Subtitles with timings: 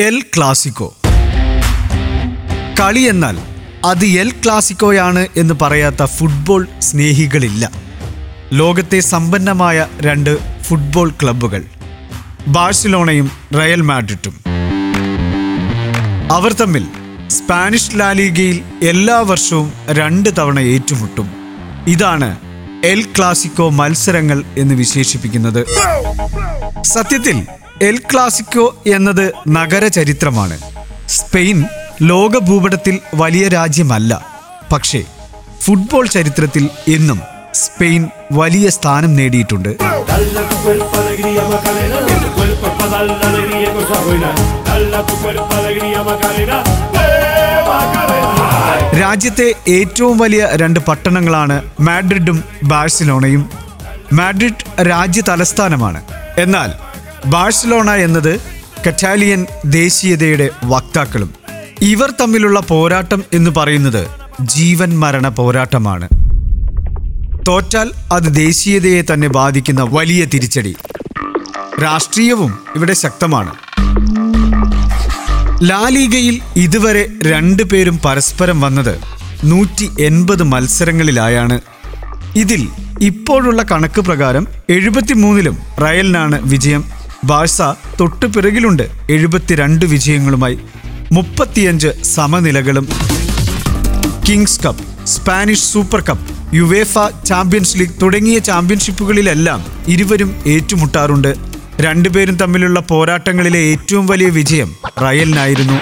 [0.00, 0.96] El Clasico
[2.80, 3.36] കളി എന്നാൽ
[3.84, 7.70] അത് എൽ ക്ലാസിക്കോയാണ് എന്ന് പറയാത്ത ഫുട്ബോൾ സ്നേഹികളില്ല.
[8.52, 11.64] ലോകത്തെ സമ്പന്നമായ രണ്ട് ഫുട്ബോൾ ക്ലബ്ബുകൾ
[12.48, 14.34] ബാഴ്സലോണയും റയൽ മാഡ്രിഡും.
[16.32, 16.86] അവർ തമ്മിൽ
[17.28, 21.30] സ്പാനിഷ് ലാലിഗയിൽ എല്ലാ വർഷവും രണ്ട് തവണ ഏറ്റുമുട്ടും.
[21.88, 22.36] ഇതാണ്
[22.84, 25.66] എൽ ക്ലാസിക്കോ മത്സരങ്ങൾ എന്ന് വിശേഷിപ്പിക്കുന്നത്.
[26.82, 27.46] സത്യത്തിൽ
[27.82, 30.58] എൽ ക്ലാസിക്കോ എന്നത് നഗര ചരിത്രമാണ്
[31.08, 31.64] സ്പെയിൻ
[32.02, 34.24] ലോക ഭൂപടത്തിൽ വലിയ രാജ്യമല്ല.
[34.72, 35.02] പക്ഷേ
[35.60, 37.20] ഫുട്ബോൾ ചരിത്രത്തിൽ എന്നും
[37.54, 39.68] സ്പെയിൻ വലിയ സ്ഥാനം നേടിയിട്ടുണ്ട്.
[49.00, 53.50] രാജ്യത്തെ ഏറ്റവും വലിയ രണ്ട് പട്ടണങ്ങളാണ് മാഡ്രിഡും ബാഴ്സലോണയും.
[54.12, 56.02] മാഡ്രിഡ് രാജ്യ തലസ്ഥാനമാണ്
[56.38, 56.83] എന്നാൽ
[57.26, 58.40] ബാഴ്സലോണ എന്നത്
[58.88, 61.30] കറ്റാലിയൻ ദേശീയതയുടെ വക്താക്കളും
[61.82, 64.06] ഇവർ തമ്മിലുള്ള പോരാട്ടം എന്ന് പറയുന്നത്
[64.40, 66.08] ജീവൻ മരണ പോരാട്ടമാണ്.
[67.48, 70.76] തോറ്റാൽ അത് ദേശീയതയെ തന്നെ ബാധിക്കുന്ന വലിയ തിരിച്ചടി.
[71.82, 73.52] രാഷ്ട്രീയവും ഇവിടെ ശക്തമാണ്.
[75.62, 79.00] ലാലീഗയിൽ ഇതുവരെ രണ്ടു പേരും പരസ്പരം വന്നത്
[79.44, 81.60] നൂറ്റി എൺപത് മത്സരങ്ങളിലായാണ്.
[82.36, 82.68] ഇതിൽ
[83.00, 87.03] ഇപ്പോഴുള്ള കണക്ക് പ്രകാരം എഴുപത്തിമൂന്നിലും റയലിനാണ് വിജയം.
[87.26, 87.62] ബാഴ്സ
[88.00, 90.58] തൊട്ടു പിറകിലുണ്ട് എഴുപത്തിരണ്ട് വിജയങ്ങളുമായി.
[91.12, 92.88] മുപ്പത്തിയഞ്ച് സമനിലകളും.
[94.28, 101.34] Kings Cup Spanish Super Cup UEFA Champions League തുടങ്ങിയ ചാമ്പ്യൻഷിപ്പുകളിലെല്ലാം ഇരുവരും ഏറ്റുമുട്ടാറുണ്ട്.
[101.80, 105.78] രണ്ടുപേരും തമ്മിലുള്ള പോരാട്ടങ്ങളിലെ ഏറ്റവും വലിയ വിജയം റയലിനായിരുന്നു.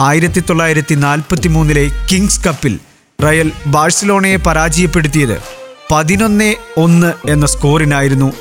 [0.00, 2.78] ആയിരത്തി തൊള്ളായിരത്തി നാൽപ്പത്തി മൂന്നിലെ കിങ്സ് കപ്പിൽ
[3.24, 5.61] റയൽ ബാഴ്സലോണയെ പരാജയപ്പെടുത്തിയത്
[5.92, 8.32] പതിനൊന്ന് ഒന്ന് എന്ന സ്കോറിനായിരുന്നു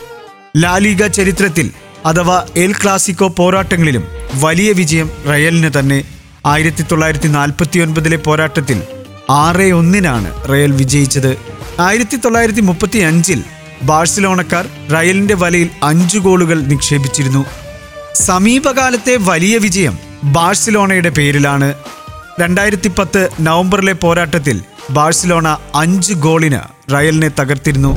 [0.58, 1.72] ലാലിഗ ചരിത്രത്തിൽ
[2.06, 6.04] അഥവാ എൽ ക്ലാസിക്കോ പോരാട്ടങ്ങളിലും വലിയ വിജയം റയലിന് തന്നെ.
[6.46, 8.82] ആയിരത്തി തൊള്ളായിരത്തി നാൽപ്പത്തി ഒൻപതിലെ പോരാട്ടത്തിൽ
[9.30, 11.38] ആറ് ഒന്നിനാണ് റയൽ വിജയിച്ചത്.
[11.80, 13.44] ആയിരത്തി തൊള്ളായിരത്തി മുപ്പത്തി അഞ്ചിൽ
[13.84, 17.46] ബാഴ്സലോണക്കാർ റയലിന്റെ വലയിൽ അഞ്ചു ഗോളുകൾ നിക്ഷേപിച്ചിരുന്നു.
[18.14, 21.74] സമീപകാലത്തെ വലിയ വിജയം ബാഴ്സലോണയുടെ പേരിലാണ്.
[22.40, 24.62] രണ്ടായിരത്തി പത്ത് നവംബറിലെ പോരാട്ടത്തിൽ
[24.92, 27.92] ബാഴ്സലോണ അഞ്ച് ഗോളിന് റയലിനെ തകർത്തിരുന്നു.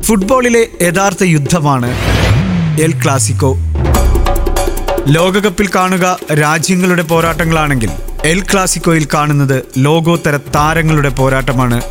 [0.00, 1.90] ഫുട്ബോളിലെ യഥാർത്ഥ യുദ്ധമാണ്
[2.80, 3.56] എൽ ക്ലാസിക്കോ.
[5.06, 7.90] ലോകകപ്പിൽ കാണുക രാജ്യങ്ങളുടെ പോരാട്ടങ്ങളാണെങ്കിൽ
[8.24, 11.82] എൽ ക്ലാസിക്കോയിൽ കാണുന്നത് ലോകോത്തര താരങ്ങളുടെ പോരാട്ടമാണ്.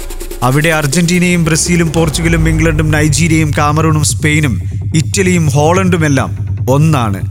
[0.44, 4.53] അവിടെ അർജന്റീനയും ബ്രസീലും പോർച്ചുഗലും ഇംഗ്ലണ്ടും നൈജീരിയയും കാമറൂണും സ്പെയിനും
[4.95, 6.31] ഇറ്റലിയും ഹോളണ്ടുമെല്ലാം
[6.69, 7.22] ഒന്നാണ്.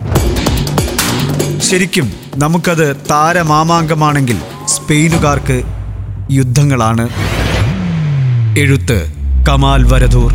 [1.60, 5.62] ശരിക്കും നമുക്കത് താരമാമാങ്കമാണെങ്കിൽ സ്പെയിനുകാർക്ക്
[6.30, 7.08] യുദ്ധങ്ങളാണ്.
[8.58, 9.08] എഴുത്ത്
[9.48, 10.32] കമാൽ വരദൂർ.